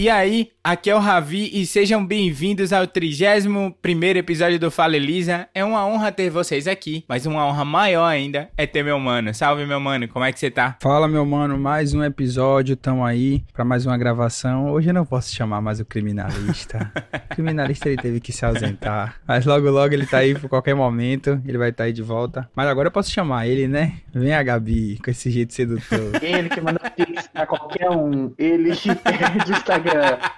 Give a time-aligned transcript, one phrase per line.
[0.00, 3.74] E aí, aqui é o Ravi e sejam bem-vindos ao 31
[4.16, 5.46] episódio do Fala Elisa.
[5.54, 9.34] É uma honra ter vocês aqui, mas uma honra maior ainda é ter meu mano.
[9.34, 10.78] Salve, meu mano, como é que você tá?
[10.80, 14.70] Fala, meu mano, mais um episódio, tamo aí para mais uma gravação.
[14.72, 16.90] Hoje eu não posso chamar mais o criminalista.
[17.30, 20.74] o criminalista ele teve que se ausentar, mas logo logo ele tá aí por qualquer
[20.74, 22.48] momento, ele vai estar tá aí de volta.
[22.56, 23.98] Mas agora eu posso chamar ele, né?
[24.14, 26.12] Vem a Gabi, com esse jeito sedutor.
[26.22, 29.89] Ele que manda pix pra qualquer um, ele que perde o Instagram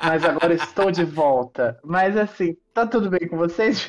[0.02, 1.78] mas agora estou de volta.
[1.84, 3.86] Mas assim, Tá tudo bem com vocês?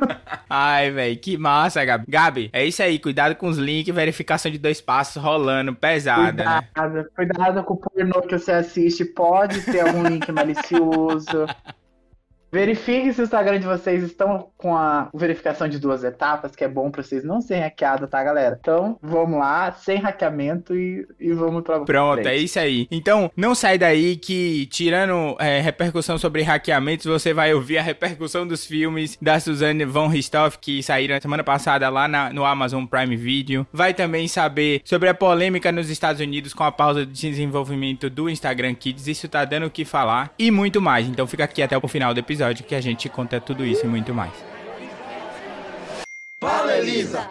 [0.48, 2.04] Ai, velho, que massa, Gabi.
[2.06, 2.98] Gabi, é isso aí.
[2.98, 6.62] Cuidado com os links, verificação de dois passos rolando, pesada, né?
[6.74, 7.04] cuidado, né?
[7.16, 9.06] Cuidado com o pornô que você assiste.
[9.06, 11.46] Pode ter algum link malicioso.
[12.56, 16.68] Verifique se o Instagram de vocês estão com a verificação de duas etapas, que é
[16.68, 18.56] bom para vocês não serem hackeados, tá, galera?
[18.58, 22.28] Então, vamos lá, sem hackeamento e, e vamos pra Pronto, frente.
[22.28, 22.88] é isso aí.
[22.90, 28.46] Então, não sai daí que, tirando é, repercussão sobre hackeamentos, você vai ouvir a repercussão
[28.46, 33.16] dos filmes da Suzanne von Ristoff, que saíram semana passada lá na, no Amazon Prime
[33.18, 33.66] Video.
[33.70, 38.30] Vai também saber sobre a polêmica nos Estados Unidos com a pausa de desenvolvimento do
[38.30, 39.06] Instagram Kids.
[39.08, 40.32] Isso tá dando o que falar.
[40.38, 41.06] E muito mais.
[41.06, 43.84] Então, fica aqui até o final do episódio episódio que a gente conta tudo isso
[43.84, 44.32] e muito mais.
[46.40, 47.28] Fala, Elisa!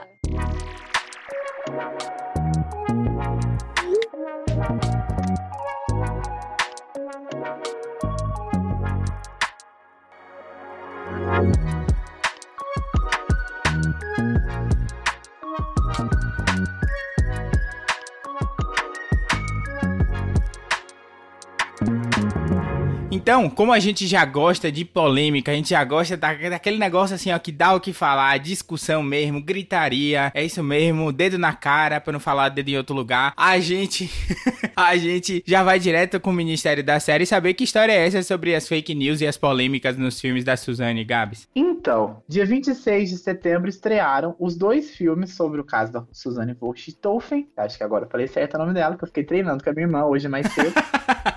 [23.26, 27.32] Então, como a gente já gosta de polêmica, a gente já gosta daquele negócio assim,
[27.32, 32.00] ó, que dá o que falar, discussão mesmo, gritaria, é isso mesmo, dedo na cara,
[32.00, 34.12] pra não falar dedo em outro lugar, a gente,
[34.78, 38.22] a gente já vai direto com o Ministério da Série saber que história é essa
[38.22, 41.48] sobre as fake news e as polêmicas nos filmes da Suzane e Gabs.
[41.56, 46.70] Então, dia 26 de setembro estrearam os dois filmes sobre o caso da Suzane von
[46.70, 49.70] Richthofen, acho que agora eu falei certo o nome dela, que eu fiquei treinando com
[49.72, 50.76] a minha irmã hoje mais cedo.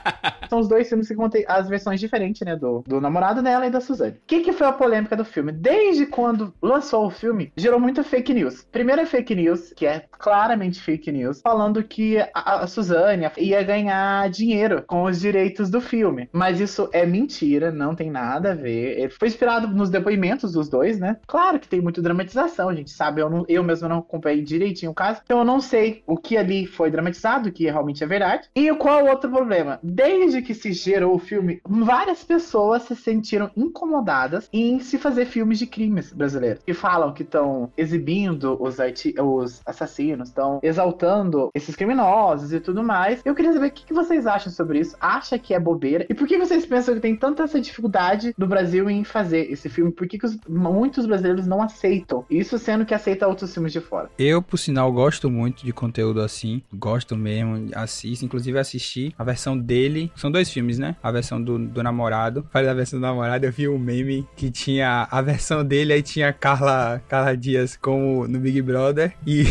[0.48, 2.56] São os dois filmes que contêm as versões diferentes, né?
[2.56, 4.12] Do, do namorado dela e da Suzane.
[4.12, 5.52] O que, que foi a polêmica do filme?
[5.52, 8.64] Desde quando lançou o filme, gerou muita fake news.
[8.70, 14.28] Primeira fake news, que é claramente fake news, falando que a, a Suzane ia ganhar
[14.30, 16.28] dinheiro com os direitos do filme.
[16.32, 18.98] Mas isso é mentira, não tem nada a ver.
[18.98, 21.16] Ele foi inspirado nos depoimentos dos dois, né?
[21.26, 23.20] Claro que tem muita dramatização, a gente sabe.
[23.20, 26.36] Eu, não, eu mesmo não acompanhei direitinho o caso, então eu não sei o que
[26.36, 28.48] ali foi dramatizado, o que realmente é verdade.
[28.54, 29.78] E qual o outro problema?
[29.82, 35.58] Desde que se gerou o filme, várias pessoas se sentiram incomodadas em se fazer filmes
[35.58, 36.62] de crimes brasileiros.
[36.64, 38.76] Que falam que estão exibindo os,
[39.18, 43.20] os assassinos, estão exaltando esses criminosos e tudo mais.
[43.24, 44.96] Eu queria saber o que vocês acham sobre isso.
[45.00, 46.06] Acha que é bobeira?
[46.08, 49.68] E por que vocês pensam que tem tanta essa dificuldade no Brasil em fazer esse
[49.68, 49.92] filme?
[49.92, 52.24] Por que, que os, muitos brasileiros não aceitam?
[52.30, 54.10] Isso sendo que aceita outros filmes de fora.
[54.18, 56.62] Eu, por sinal, gosto muito de conteúdo assim.
[56.72, 58.24] Gosto mesmo, assisto.
[58.24, 60.10] Inclusive assisti a versão dele.
[60.14, 60.96] São dois filmes, né?
[61.02, 62.46] A versão do, do namorado.
[62.52, 66.02] Falei da versão do namorado, eu vi um meme que tinha a versão dele, aí
[66.02, 69.44] tinha Carla, Carla Dias como no Big Brother e.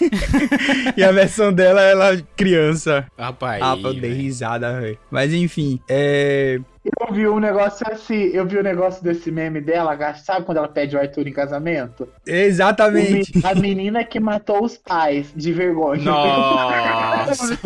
[0.96, 3.06] e a versão dela, ela criança.
[3.18, 3.62] Rapaz.
[3.62, 4.98] Ah, eu dei risada, velho.
[5.10, 6.60] Mas enfim, é.
[6.84, 10.68] Eu vi um negócio assim, eu vi um negócio desse meme dela, sabe quando ela
[10.68, 12.06] pede o Arthur em casamento?
[12.26, 13.32] Exatamente.
[13.42, 16.02] A menina que matou os pais de vergonha.
[16.02, 17.58] Nossa.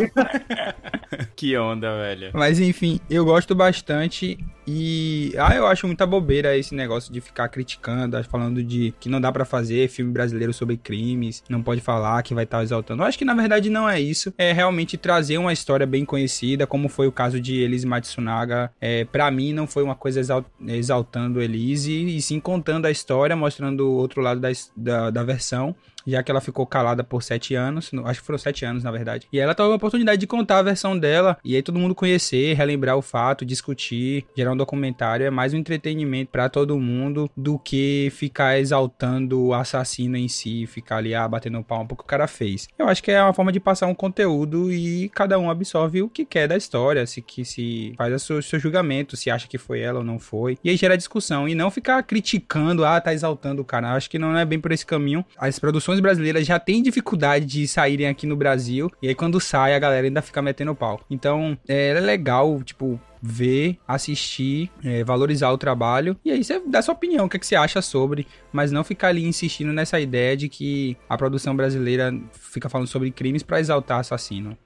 [1.35, 2.31] que onda, velho.
[2.33, 4.37] Mas enfim, eu gosto bastante
[4.71, 9.19] e ah, eu acho muita bobeira esse negócio de ficar criticando, falando de que não
[9.19, 13.01] dá para fazer filme brasileiro sobre crimes, não pode falar que vai estar tá exaltando.
[13.01, 16.67] Eu acho que na verdade não é isso, é realmente trazer uma história bem conhecida,
[16.67, 20.21] como foi o caso de Elise Matsunaga é, para mim não foi uma coisa
[20.67, 25.75] exaltando Elise, e sim contando a história, mostrando o outro lado da, da, da versão
[26.09, 29.27] já que ela ficou calada por sete anos, acho que foram sete anos, na verdade.
[29.31, 32.55] E ela teve a oportunidade de contar a versão dela, e aí todo mundo conhecer,
[32.55, 35.25] relembrar o fato, discutir, gerar um documentário.
[35.25, 40.65] É mais um entretenimento para todo mundo do que ficar exaltando o assassino em si,
[40.67, 42.67] ficar ali, ah, batendo palma porque o cara fez.
[42.77, 46.09] Eu acho que é uma forma de passar um conteúdo e cada um absorve o
[46.09, 49.57] que quer da história, se que se faz o seu, seu julgamento, se acha que
[49.57, 50.57] foi ela ou não foi.
[50.63, 53.89] E aí gera discussão, e não ficar criticando, ah, tá exaltando o cara.
[53.89, 55.25] Eu acho que não é bem por esse caminho.
[55.37, 58.91] As produções brasileiras já têm dificuldade de saírem aqui no Brasil.
[59.01, 60.99] E aí quando sai, a galera ainda fica metendo pau.
[61.09, 66.17] Então, é, é legal, tipo, ver, assistir, é, valorizar o trabalho.
[66.23, 68.83] E aí você dá sua opinião, o que, é que você acha sobre, mas não
[68.83, 73.59] ficar ali insistindo nessa ideia de que a produção brasileira fica falando sobre crimes para
[73.59, 74.57] exaltar assassino.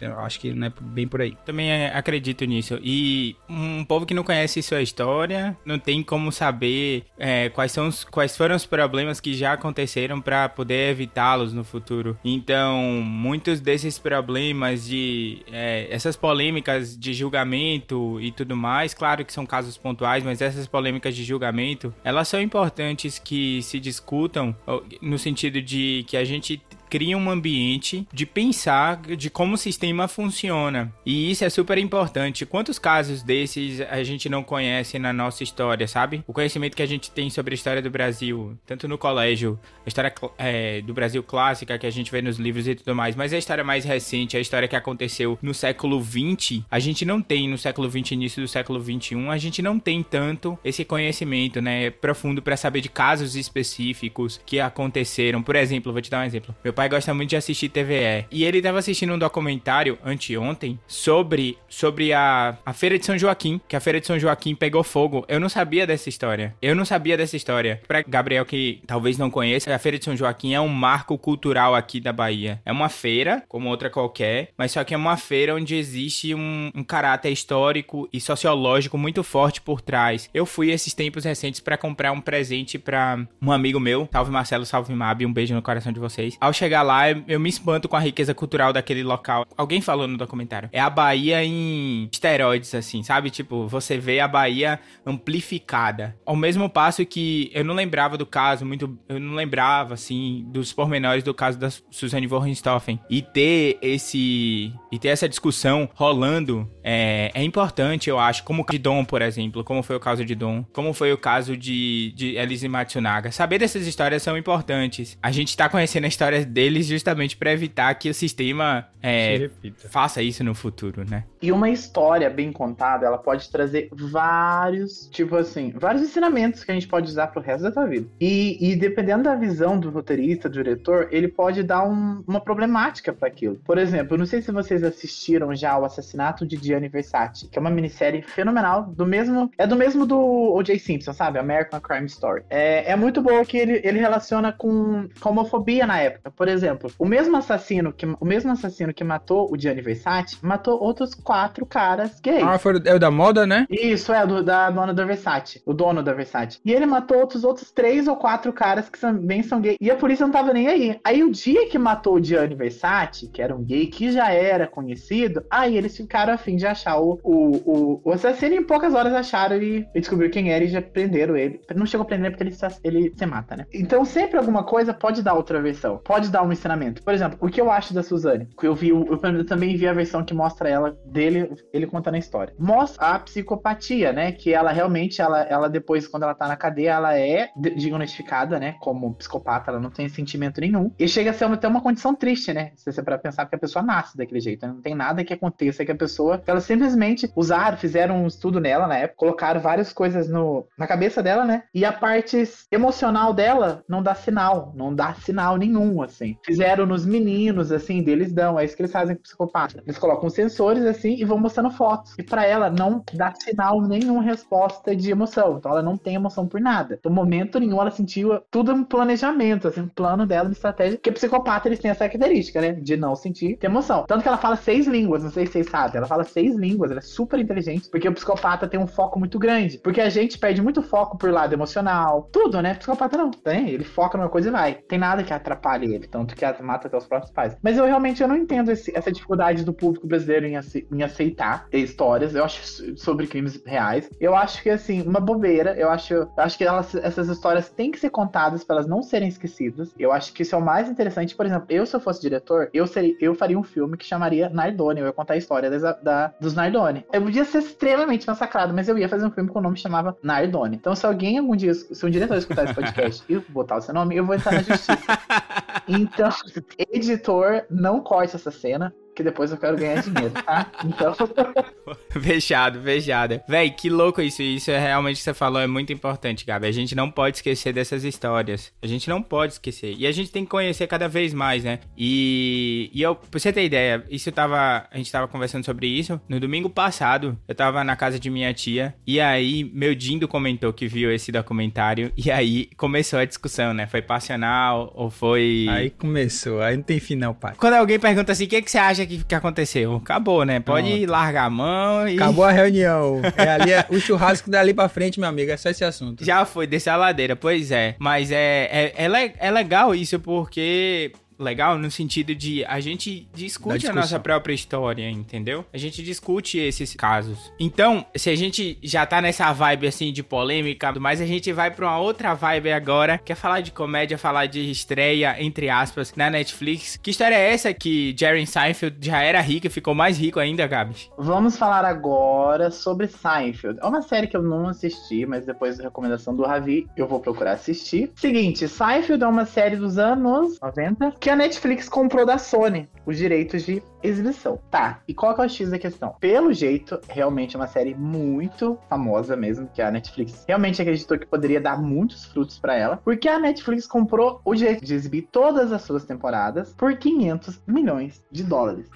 [0.00, 1.36] Eu acho que não é bem por aí.
[1.44, 2.78] Também é, acredito nisso.
[2.82, 7.88] E um povo que não conhece sua história não tem como saber é, quais, são
[7.88, 12.18] os, quais foram os problemas que já aconteceram para poder evitá-los no futuro.
[12.24, 19.32] Então, muitos desses problemas de é, essas polêmicas de julgamento e tudo mais, claro que
[19.32, 24.54] são casos pontuais, mas essas polêmicas de julgamento, elas são importantes que se discutam
[25.00, 26.60] no sentido de que a gente
[26.92, 30.92] cria um ambiente de pensar de como o sistema funciona.
[31.06, 32.44] E isso é super importante.
[32.44, 36.22] Quantos casos desses a gente não conhece na nossa história, sabe?
[36.26, 39.88] O conhecimento que a gente tem sobre a história do Brasil, tanto no colégio, a
[39.88, 43.32] história é, do Brasil clássica que a gente vê nos livros e tudo mais, mas
[43.32, 47.48] a história mais recente, a história que aconteceu no século 20, a gente não tem
[47.48, 51.88] no século 20, início do século 21, a gente não tem tanto esse conhecimento, né,
[51.88, 55.42] profundo para saber de casos específicos que aconteceram.
[55.42, 56.54] Por exemplo, vou te dar um exemplo.
[56.62, 58.26] Meu pai pai gosta muito de assistir TVE.
[58.30, 63.60] E ele tava assistindo um documentário anteontem sobre, sobre a, a Feira de São Joaquim,
[63.68, 65.24] que a Feira de São Joaquim pegou fogo.
[65.28, 66.56] Eu não sabia dessa história.
[66.60, 67.80] Eu não sabia dessa história.
[67.86, 71.74] Pra Gabriel que talvez não conheça, a Feira de São Joaquim é um marco cultural
[71.74, 72.60] aqui da Bahia.
[72.64, 76.72] É uma feira, como outra qualquer, mas só que é uma feira onde existe um,
[76.74, 80.28] um caráter histórico e sociológico muito forte por trás.
[80.34, 84.66] Eu fui esses tempos recentes para comprar um presente para um amigo meu, salve Marcelo,
[84.66, 86.36] salve Mabi, um beijo no coração de vocês.
[86.40, 89.46] Ao chegar chegar lá, eu me espanto com a riqueza cultural daquele local.
[89.56, 90.70] Alguém falou no documentário.
[90.72, 93.28] É a Bahia em esteroides, assim, sabe?
[93.28, 96.16] Tipo, você vê a Bahia amplificada.
[96.24, 98.98] Ao mesmo passo que eu não lembrava do caso, muito.
[99.06, 102.98] Eu não lembrava, assim, dos pormenores do caso da Suzanne Richthofen.
[103.10, 104.72] E ter esse.
[104.90, 108.44] E ter essa discussão rolando é, é importante, eu acho.
[108.44, 109.62] Como o de Dom, por exemplo.
[109.62, 110.64] Como foi o caso de Dom.
[110.72, 113.30] Como foi o caso de, de Elise Matsunaga.
[113.30, 115.18] Saber dessas histórias são importantes.
[115.22, 119.50] A gente tá conhecendo a história dele deles justamente para evitar que o sistema é,
[119.88, 121.24] faça isso no futuro, né?
[121.40, 126.74] E uma história bem contada, ela pode trazer vários, tipo assim, vários ensinamentos que a
[126.74, 128.06] gente pode usar pro resto da tua vida.
[128.20, 133.12] E, e dependendo da visão do roteirista, do diretor, ele pode dar um, uma problemática
[133.12, 133.56] para aquilo.
[133.64, 137.58] Por exemplo, eu não sei se vocês assistiram já o Assassinato de Gianni Versace, que
[137.58, 140.16] é uma minissérie fenomenal, do mesmo, é do mesmo do
[140.54, 140.78] O.J.
[140.78, 141.40] Simpson, sabe?
[141.40, 142.44] American Crime Story.
[142.48, 146.30] É, é muito boa que ele, ele relaciona com, com homofobia na época.
[146.30, 150.80] Por exemplo, o mesmo assassino que o mesmo assassino que matou o Gianni Versace matou
[150.80, 152.42] outros quatro caras gays.
[152.42, 153.66] Ah, foi é o da moda, né?
[153.70, 155.62] Isso, é, do, da dona da Versace.
[155.66, 156.58] O dono da Versace.
[156.64, 159.76] E ele matou outros outros três ou quatro caras que também são gays.
[159.80, 161.00] E a polícia não tava nem aí.
[161.04, 164.66] Aí o dia que matou o Gianni Versace, que era um gay que já era
[164.66, 168.94] conhecido, aí eles ficaram afim de achar o, o, o, o assassino e em poucas
[168.94, 171.60] horas acharam e, e descobriram quem era e já prenderam ele.
[171.74, 173.66] Não chegou a prender porque ele, ele se mata, né?
[173.72, 175.98] Então sempre alguma coisa pode dar outra versão.
[175.98, 177.02] Pode dar um ensinamento.
[177.02, 178.48] Por exemplo, o que eu acho da Suzane?
[178.62, 182.54] Eu vi, eu, também vi a versão que mostra ela dele, ele contando a história.
[182.58, 184.32] Mostra a psicopatia, né?
[184.32, 188.76] Que ela realmente, ela, ela depois, quando ela tá na cadeia, ela é diagnosticada, né?
[188.80, 190.90] Como psicopata, ela não tem sentimento nenhum.
[190.98, 192.72] E chega a ser até uma condição triste, né?
[192.76, 194.72] Se você para pensar que a pessoa nasce daquele jeito, né?
[194.72, 198.86] não tem nada que aconteça que a pessoa, ela simplesmente usaram, fizeram um estudo nela
[198.86, 201.64] na época, colocaram várias coisas no, na cabeça dela, né?
[201.74, 206.21] E a parte emocional dela não dá sinal, não dá sinal nenhum, assim.
[206.44, 209.82] Fizeram nos meninos, assim, deles dão, é isso que eles fazem com psicopata.
[209.84, 212.14] Eles colocam sensores, assim, e vão mostrando fotos.
[212.18, 215.56] E para ela não dá sinal nenhuma resposta de emoção.
[215.58, 216.98] Então ela não tem emoção por nada.
[217.04, 220.96] No momento nenhum ela sentiu tudo um planejamento, assim, um plano dela, uma estratégia.
[220.98, 222.72] Porque psicopata eles têm essa característica, né?
[222.72, 224.04] De não sentir emoção.
[224.06, 225.96] Tanto que ela fala seis línguas, não sei se vocês sabem.
[225.98, 227.88] Ela fala seis línguas, ela é super inteligente.
[227.90, 229.78] Porque o psicopata tem um foco muito grande.
[229.78, 232.28] Porque a gente perde muito foco por lado emocional.
[232.32, 232.74] Tudo, né?
[232.74, 233.30] Psicopata não.
[233.30, 233.70] Tem.
[233.70, 234.74] Ele foca numa coisa e vai.
[234.74, 236.06] Tem nada que atrapalhe ele.
[236.12, 237.56] Tanto que mata até os próprios pais.
[237.62, 240.54] Mas eu realmente eu não entendo esse, essa dificuldade do público brasileiro em,
[240.92, 242.34] em aceitar histórias.
[242.34, 244.10] Eu acho sobre crimes reais.
[244.20, 245.74] Eu acho que, assim, uma bobeira.
[245.76, 249.02] Eu acho, eu acho que elas, essas histórias têm que ser contadas para elas não
[249.02, 249.92] serem esquecidas.
[249.98, 251.34] Eu acho que isso é o mais interessante.
[251.34, 254.50] Por exemplo, eu, se eu fosse diretor, eu, seria, eu faria um filme que chamaria
[254.50, 255.00] Nardone.
[255.00, 257.06] Eu ia contar a história das, da, dos Nardone.
[257.10, 259.80] Eu podia ser extremamente massacrado, mas eu ia fazer um filme com o nome que
[259.80, 260.76] chamava Nardone.
[260.76, 263.94] Então, se alguém algum dia, se um diretor escutar esse podcast e botar o seu
[263.94, 264.98] nome, eu vou entrar na justiça.
[266.02, 266.28] Então,
[266.92, 268.94] editor, não corte essa cena.
[269.14, 270.70] Que depois eu quero ganhar dinheiro, tá?
[270.84, 271.14] Então.
[272.20, 273.40] fechado, fechado.
[273.46, 274.42] Véi, que louco isso.
[274.42, 276.66] Isso é realmente que você falou, é muito importante, Gabi.
[276.66, 278.72] A gente não pode esquecer dessas histórias.
[278.82, 279.94] A gente não pode esquecer.
[279.98, 281.80] E a gente tem que conhecer cada vez mais, né?
[281.96, 284.86] E, e eu, pra você ter ideia, isso tava.
[284.90, 286.20] A gente tava conversando sobre isso.
[286.28, 288.94] No domingo passado, eu tava na casa de minha tia.
[289.06, 292.12] E aí, meu Dindo comentou que viu esse documentário.
[292.16, 293.86] E aí começou a discussão, né?
[293.86, 295.66] Foi passional ou foi.
[295.68, 297.54] Aí começou, aí não tem final, pai.
[297.56, 299.96] Quando alguém pergunta assim, o que, que você acha que, que aconteceu?
[299.96, 300.60] Acabou, né?
[300.60, 302.14] Pode largar a mão e.
[302.16, 303.20] Acabou a reunião.
[303.36, 305.50] É ali, é, o churrasco dali pra frente, meu amigo.
[305.50, 306.24] É só esse assunto.
[306.24, 307.96] Já foi, descer a ladeira, pois é.
[307.98, 313.86] Mas é, é, é, é legal isso porque legal no sentido de a gente discute
[313.86, 315.64] a nossa própria história, entendeu?
[315.72, 317.52] A gente discute esses casos.
[317.58, 321.70] Então, se a gente já tá nessa vibe assim de polêmica, mas a gente vai
[321.70, 326.12] para uma outra vibe agora, que é falar de comédia, falar de estreia entre aspas
[326.16, 326.98] na Netflix.
[327.02, 330.66] Que história é essa que Jerry Seinfeld já era rico e ficou mais rico ainda,
[330.66, 330.94] Gabi?
[331.16, 333.78] Vamos falar agora sobre Seinfeld.
[333.80, 337.20] É uma série que eu não assisti, mas depois da recomendação do Ravi, eu vou
[337.20, 338.10] procurar assistir.
[338.16, 343.16] Seguinte, Seinfeld é uma série dos anos 90 que a Netflix comprou da Sony os
[343.16, 344.58] direitos de exibição.
[344.68, 346.16] Tá, e qual que é o X da questão?
[346.18, 351.24] Pelo jeito, realmente é uma série muito famosa mesmo, que a Netflix realmente acreditou que
[351.24, 355.70] poderia dar muitos frutos para ela, porque a Netflix comprou o direito de exibir todas
[355.70, 358.90] as suas temporadas por 500 milhões de dólares.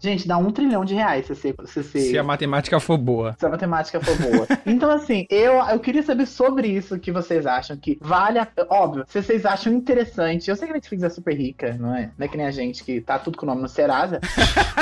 [0.00, 3.36] Gente, dá um trilhão de reais se você, se, se a matemática for boa.
[3.38, 4.46] Se a matemática for boa.
[4.64, 8.48] então, assim, eu, eu queria saber sobre isso que vocês acham que vale a.
[8.68, 10.48] Óbvio, se vocês acham interessante.
[10.48, 12.10] Eu sei que a Netflix é super rica, não é?
[12.16, 14.20] Não é que nem a gente que tá tudo com o nome no Serasa.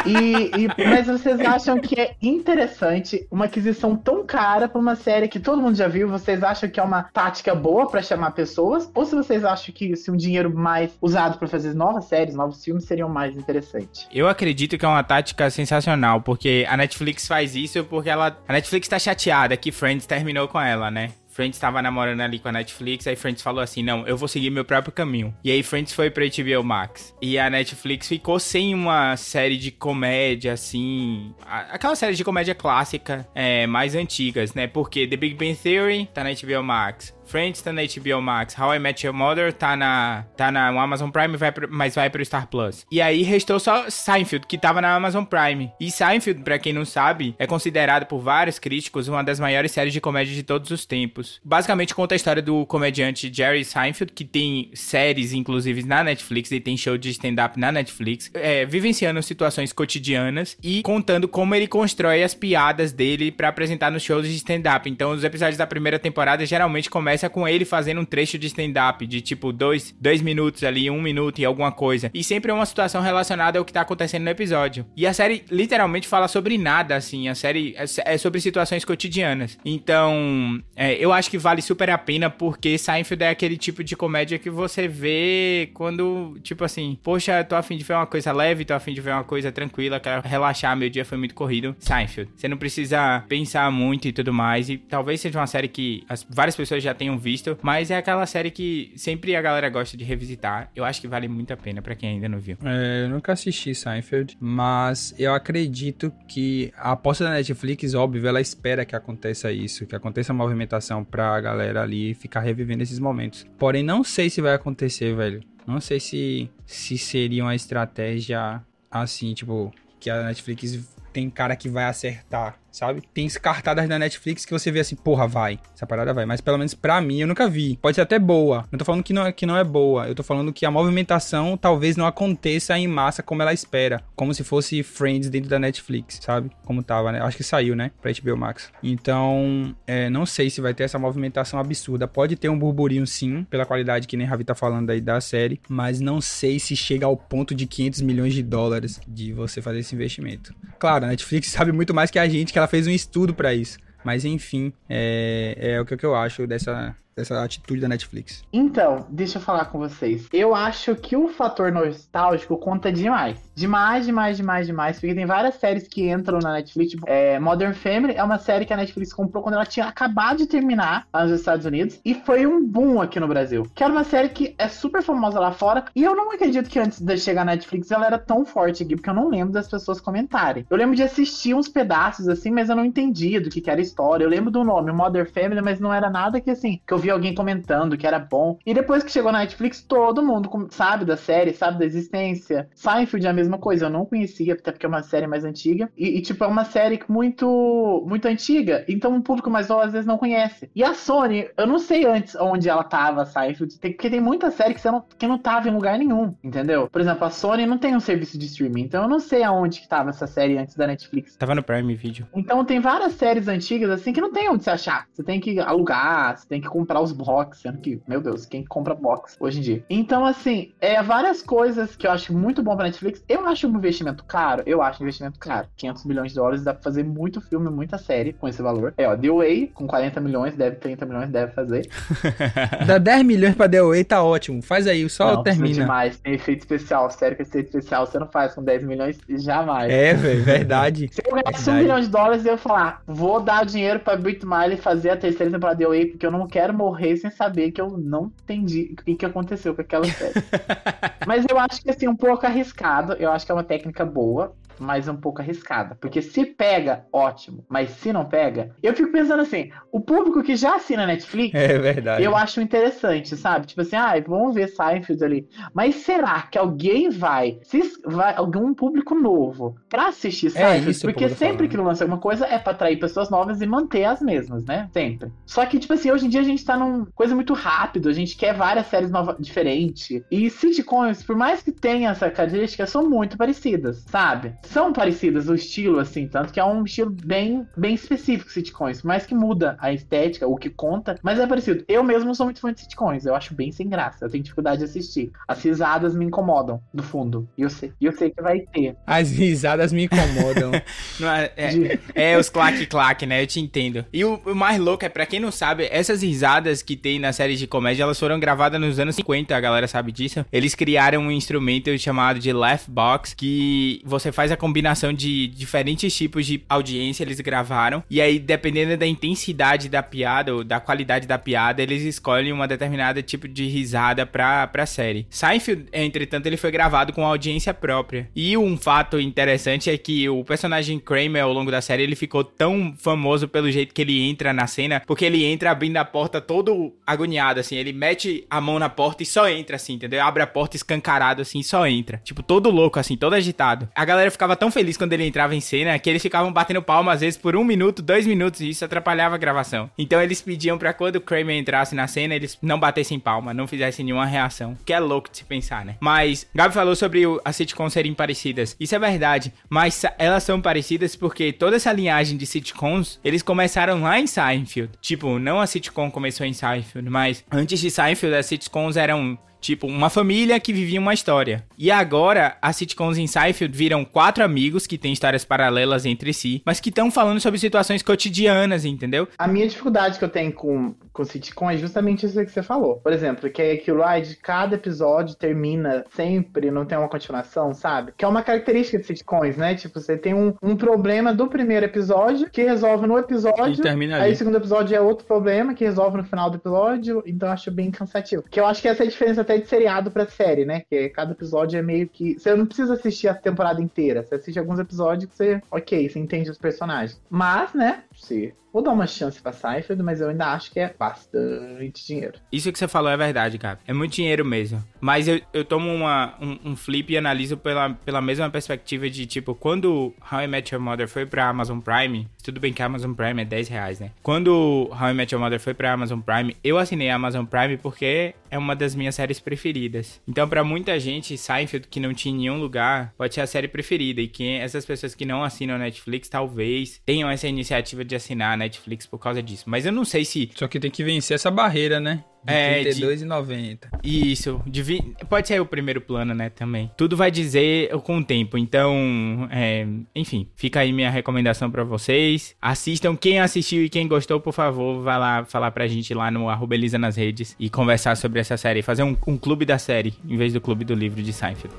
[0.07, 5.27] e, e, mas vocês acham que é interessante uma aquisição tão cara pra uma série
[5.27, 6.09] que todo mundo já viu?
[6.09, 8.89] Vocês acham que é uma tática boa para chamar pessoas?
[8.95, 12.63] Ou se vocês acham que se um dinheiro mais usado para fazer novas séries, novos
[12.63, 14.07] filmes, seriam mais interessantes?
[14.13, 18.39] Eu acredito que é uma tática sensacional, porque a Netflix faz isso porque ela.
[18.47, 21.11] A Netflix tá chateada que Friends terminou com ela, né?
[21.39, 24.51] Friends estava namorando ali com a Netflix, aí Friends falou assim: não, eu vou seguir
[24.51, 25.33] meu próprio caminho.
[25.45, 27.15] E aí Friends foi pra HBO Max.
[27.23, 31.33] E a Netflix ficou sem uma série de comédia, assim.
[31.47, 34.67] Aquela série de comédia clássica, é, mais antigas, né?
[34.67, 37.17] Porque The Big Bang Theory tá na HBO Max.
[37.29, 38.59] Friends tá na HBO Max.
[38.59, 42.09] How I Met Your Mother tá na, tá na Amazon Prime, vai pro, mas vai
[42.09, 42.87] pro Star Plus.
[42.91, 45.71] E aí restou só Seinfeld, que tava na Amazon Prime.
[45.79, 49.93] E Seinfeld, pra quem não sabe, é considerado por vários críticos uma das maiores séries
[49.93, 51.39] de comédia de todos os tempos.
[51.45, 56.61] Basicamente conta a história do comediante Jerry Seinfeld, que tem séries, inclusive, na Netflix e
[56.61, 62.23] tem show de stand-up na Netflix, é, vivenciando situações cotidianas e contando como ele constrói
[62.23, 64.89] as piadas dele para apresentar nos shows de stand-up.
[64.89, 68.47] Então, os episódios da primeira temporada geralmente começam começa com ele fazendo um trecho de
[68.47, 72.11] stand-up de tipo dois, dois minutos ali, um minuto e alguma coisa.
[72.15, 74.87] E sempre é uma situação relacionada ao que tá acontecendo no episódio.
[74.97, 77.29] E a série literalmente fala sobre nada, assim.
[77.29, 79.59] A série é, é sobre situações cotidianas.
[79.65, 83.97] Então, é, eu acho que vale super a pena porque Seinfeld é aquele tipo de
[83.97, 88.65] comédia que você vê quando, tipo assim, poxa, tô afim de ver uma coisa leve,
[88.65, 91.75] tô afim de ver uma coisa tranquila, quero relaxar, meu dia foi muito corrido.
[91.81, 92.31] Seinfeld.
[92.37, 94.69] Você não precisa pensar muito e tudo mais.
[94.69, 97.97] E talvez seja uma série que as, várias pessoas já tenham tenham visto, mas é
[97.97, 100.71] aquela série que sempre a galera gosta de revisitar.
[100.77, 102.59] Eu acho que vale muito a pena para quem ainda não viu.
[102.65, 108.41] É, eu nunca assisti Seinfeld, mas eu acredito que a aposta da Netflix, óbvio, ela
[108.41, 113.47] espera que aconteça isso, que aconteça a movimentação pra galera ali ficar revivendo esses momentos.
[113.59, 115.43] Porém, não sei se vai acontecer, velho.
[115.67, 120.79] Não sei se, se seria uma estratégia assim, tipo, que a Netflix
[121.13, 123.03] tem cara que vai acertar sabe?
[123.13, 125.59] Tem escartadas da Netflix que você vê assim, porra, vai.
[125.75, 126.27] Essa parada vai.
[126.27, 127.79] Mas pelo menos pra mim, eu nunca vi.
[127.81, 128.67] Pode ser até boa.
[128.71, 130.09] Não tô falando que não, é, que não é boa.
[130.09, 134.03] Eu tô falando que a movimentação talvez não aconteça em massa como ela espera.
[134.15, 136.51] Como se fosse Friends dentro da Netflix, sabe?
[136.65, 137.21] Como tava, né?
[137.21, 137.91] Acho que saiu, né?
[138.01, 138.71] Pra HBO Max.
[138.83, 142.07] Então, é, não sei se vai ter essa movimentação absurda.
[142.07, 145.61] Pode ter um burburinho sim, pela qualidade que nem Ravi tá falando aí da série.
[145.69, 149.81] Mas não sei se chega ao ponto de 500 milhões de dólares de você fazer
[149.81, 150.55] esse investimento.
[150.79, 153.55] Claro, a Netflix sabe muito mais que a gente, que ela fez um estudo para
[153.55, 153.79] isso.
[154.05, 158.45] Mas enfim, é, é o que eu acho dessa, dessa atitude da Netflix.
[158.53, 160.29] Então, deixa eu falar com vocês.
[160.33, 163.37] Eu acho que o fator nostálgico conta demais.
[163.55, 165.01] Demais, demais, demais, demais.
[165.01, 166.93] Porque tem várias séries que entram na Netflix.
[166.93, 170.39] Tipo, é, Modern Family é uma série que a Netflix comprou quando ela tinha acabado
[170.39, 172.01] de terminar lá nos Estados Unidos.
[172.05, 173.67] E foi um boom aqui no Brasil.
[173.75, 175.87] Que era uma série que é super famosa lá fora.
[175.97, 178.95] E eu não acredito que antes de chegar na Netflix ela era tão forte aqui.
[178.95, 180.65] Porque eu não lembro das pessoas comentarem.
[180.71, 183.81] Eu lembro de assistir uns pedaços assim, mas eu não entendia do que, que era
[183.81, 184.23] a história.
[184.23, 187.08] Eu lembro do nome, Modern Family, mas não era nada que assim, que eu vi
[187.09, 188.59] vi alguém comentando que era bom.
[188.65, 192.69] E depois que chegou na Netflix, todo mundo sabe da série, sabe da existência.
[192.75, 195.91] Seinfeld é a mesma coisa, eu não conhecia, até porque é uma série mais antiga.
[195.97, 199.93] E, e tipo, é uma série muito, muito antiga, então o público mais novo às
[199.93, 200.71] vezes não conhece.
[200.75, 204.75] E a Sony, eu não sei antes onde ela tava, Seinfeld, porque tem muita série
[204.75, 206.89] que, você não, que não tava em lugar nenhum, entendeu?
[206.91, 209.81] Por exemplo, a Sony não tem um serviço de streaming, então eu não sei aonde
[209.81, 211.37] que tava essa série antes da Netflix.
[211.37, 212.27] Tava no Prime Video.
[212.35, 215.07] Então tem várias séries antigas assim que não tem onde se achar.
[215.13, 218.65] Você tem que alugar, você tem que comprar os box, sendo que, meu Deus, quem
[218.65, 219.85] compra box hoje em dia?
[219.89, 223.23] Então, assim, é várias coisas que eu acho muito bom pra Netflix.
[223.29, 225.69] Eu acho um investimento caro, eu acho um investimento caro.
[225.77, 228.95] 500 milhões de dólares dá pra fazer muito filme, muita série com esse valor.
[228.97, 231.89] É, ó, The Way, com 40 milhões, deve 30 milhões, deve fazer.
[232.87, 234.63] Dá 10 milhões pra The Way, tá ótimo.
[234.63, 235.75] Faz aí, só não, termina.
[235.75, 237.11] demais, tem efeito especial.
[237.11, 239.93] Sério que efeito especial você não faz com 10 milhões, jamais.
[239.93, 241.09] É, velho, verdade.
[241.13, 244.45] Se eu ganhasse um milhão de dólares, eu ia falar, vou dar dinheiro pra Brit
[244.45, 247.73] Miley fazer a terceira temporada de The Way, porque eu não quero morrer sem saber
[247.73, 250.35] que eu não entendi o que, que aconteceu com aquela série.
[251.27, 253.15] Mas eu acho que, assim, um pouco arriscado.
[253.15, 255.97] Eu acho que é uma técnica boa mas um pouco arriscada.
[256.01, 257.65] Porque se pega, ótimo.
[257.69, 261.79] Mas se não pega, eu fico pensando assim: o público que já assina Netflix, é
[261.79, 262.23] verdade.
[262.23, 263.67] eu acho interessante, sabe?
[263.67, 265.49] Tipo assim, ah, vamos ver Seinfeld ali.
[265.75, 270.87] Mas será que alguém vai, se vai algum público novo, pra assistir é Seinfeld?
[270.87, 274.05] É isso, porque sempre que lança alguma coisa é pra atrair pessoas novas e manter
[274.05, 274.89] as mesmas, né?
[274.93, 275.33] Sempre.
[275.47, 278.13] Só que, tipo assim, hoje em dia a gente tá numa coisa muito rápido, a
[278.13, 280.23] gente quer várias séries novas, diferentes.
[280.31, 284.55] E sitcoms, por mais que tenha essa característica, são muito parecidas, sabe?
[284.69, 289.27] São parecidas o estilo, assim, tanto que é um estilo bem, bem específico, sitcoms, mas
[289.27, 291.85] que muda a estética, o que conta, mas é parecido.
[291.89, 294.79] Eu mesmo sou muito fã de sitcoms, eu acho bem sem graça, eu tenho dificuldade
[294.79, 295.33] de assistir.
[295.47, 298.97] As risadas me incomodam, do fundo, e eu sei, eu sei que vai ter.
[299.07, 300.73] As risadas me incomodam.
[301.37, 302.01] é, é, de...
[302.15, 304.05] é, os claque-claque, né, eu te entendo.
[304.13, 307.33] E o, o mais louco é, pra quem não sabe, essas risadas que tem na
[307.33, 310.45] série de comédia, elas foram gravadas nos anos 50, a galera sabe disso.
[310.53, 316.15] Eles criaram um instrumento chamado de Laugh Box, que você faz a combinação de diferentes
[316.15, 318.03] tipos de audiência eles gravaram.
[318.11, 322.69] E aí, dependendo da intensidade da piada ou da qualidade da piada, eles escolhem uma
[322.69, 325.27] determinada tipo de risada pra, pra série.
[325.31, 328.29] Seinfeld, entretanto, ele foi gravado com audiência própria.
[328.35, 332.45] E um fato interessante é que o personagem Kramer, ao longo da série, ele ficou
[332.45, 336.41] tão famoso pelo jeito que ele entra na cena, porque ele entra abrindo a porta
[336.41, 337.77] todo agoniado, assim.
[337.77, 340.23] Ele mete a mão na porta e só entra, assim, entendeu?
[340.23, 342.21] Abre a porta escancarado, assim, e só entra.
[342.25, 343.89] Tipo, todo louco, assim, todo agitado.
[343.95, 347.13] A galera ficava tão feliz quando ele entrava em cena que eles ficavam batendo palma
[347.13, 349.91] às vezes por um minuto, dois minutos, e isso atrapalhava a gravação.
[349.99, 353.67] Então eles pediam para quando o Kramer entrasse na cena, eles não batessem palma, não
[353.67, 354.77] fizessem nenhuma reação.
[354.85, 355.97] Que é louco de se pensar, né?
[356.01, 358.77] Mas Gabi falou sobre as sitcoms serem parecidas.
[358.79, 364.03] Isso é verdade, mas elas são parecidas porque toda essa linhagem de sitcoms, eles começaram
[364.03, 364.91] lá em Seinfeld.
[365.01, 369.87] Tipo, não a sitcom começou em Seinfeld, mas antes de Seinfeld, as sitcoms eram Tipo,
[369.87, 371.65] uma família que vivia uma história.
[371.77, 376.63] E agora, as sitcoms em Seinfeld viram quatro amigos que têm histórias paralelas entre si,
[376.65, 379.29] mas que estão falando sobre situações cotidianas, entendeu?
[379.39, 382.97] A minha dificuldade que eu tenho com, com sitcom é justamente isso que você falou.
[382.97, 387.75] Por exemplo, que é aquilo lá de cada episódio termina sempre, não tem uma continuação,
[387.75, 388.13] sabe?
[388.17, 389.75] Que é uma característica de sitcoms, né?
[389.75, 393.75] Tipo, você tem um, um problema do primeiro episódio que resolve no episódio.
[393.75, 394.25] E termina ali.
[394.27, 397.21] Aí o segundo episódio é outro problema que resolve no final do episódio.
[397.27, 398.45] Então eu acho bem cansativo.
[398.49, 400.83] Que eu acho que essa é a diferença até de seriado pra série, né?
[400.89, 402.39] Que cada episódio é meio que.
[402.39, 404.23] Você não precisa assistir a temporada inteira.
[404.23, 405.61] Você assiste alguns episódios que você.
[405.69, 407.21] Ok, você entende os personagens.
[407.29, 408.05] Mas, né?
[408.15, 412.39] Se Vou dar uma chance pra Seinfeld, mas eu ainda acho que é bastante dinheiro.
[412.53, 413.81] Isso que você falou é verdade, cara.
[413.85, 414.81] É muito dinheiro mesmo.
[415.01, 419.27] Mas eu, eu tomo uma, um, um, flip e analiso pela, pela mesma perspectiva de,
[419.27, 422.87] tipo, quando How I Met Your Mother foi pra Amazon Prime, tudo bem que a
[422.87, 424.13] Amazon Prime é 10 reais, né?
[424.23, 427.79] Quando How I Met Your Mother foi pra Amazon Prime, eu assinei a Amazon Prime
[427.79, 430.21] porque é uma das minhas séries preferidas.
[430.27, 433.69] Então, para muita gente, Seinfeld, que não tinha em nenhum lugar, pode ser a série
[433.69, 434.21] preferida.
[434.21, 439.07] E que essas pessoas que não assinam Netflix, talvez tenham essa iniciativa de assinar Netflix
[439.07, 439.65] por causa disso.
[439.67, 440.51] Mas eu não sei se.
[440.55, 442.25] Só que tem que vencer essa barreira, né?
[442.45, 443.79] De é, 32,90.
[444.03, 444.61] Isso.
[444.67, 446.91] De, pode ser o primeiro plano, né, também.
[446.97, 448.57] Tudo vai dizer com o tempo.
[448.57, 452.55] Então, é, enfim, fica aí minha recomendação para vocês.
[452.61, 453.17] Assistam.
[453.17, 456.75] Quem assistiu e quem gostou, por favor, vai lá falar pra gente lá no arroba
[456.75, 458.83] Elisa nas redes e conversar sobre essa série.
[458.83, 461.75] Fazer um, um clube da série, em vez do clube do livro de Seinfeld.